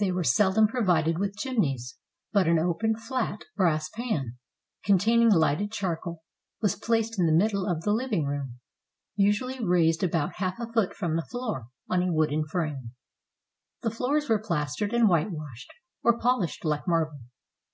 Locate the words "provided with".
0.68-1.38